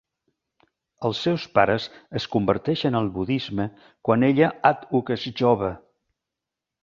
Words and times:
Els 1.09 1.19
seus 1.25 1.43
pares 1.57 1.83
es 2.21 2.25
converteixen 2.35 2.97
al 3.01 3.11
budisme 3.19 3.67
quan 4.09 4.27
ella 4.29 4.49
àdhuc 4.73 5.11
és 5.17 5.29
jove. 5.43 5.73